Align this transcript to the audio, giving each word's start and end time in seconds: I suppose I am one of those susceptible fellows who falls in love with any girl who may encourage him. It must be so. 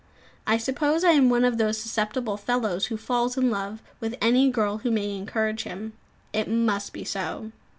I 0.47 0.57
suppose 0.57 1.03
I 1.03 1.11
am 1.11 1.29
one 1.29 1.45
of 1.45 1.59
those 1.59 1.77
susceptible 1.77 2.35
fellows 2.35 2.87
who 2.87 2.97
falls 2.97 3.37
in 3.37 3.51
love 3.51 3.83
with 3.99 4.15
any 4.19 4.49
girl 4.49 4.79
who 4.79 4.89
may 4.89 5.15
encourage 5.15 5.61
him. 5.61 5.93
It 6.33 6.49
must 6.49 6.91
be 6.91 7.03
so. 7.03 7.51